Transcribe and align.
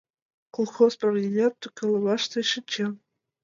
Колхоз 0.55 0.91
правленият 1.01 1.53
тӱкылымаште 1.61 2.39
шинчен. 2.51 2.91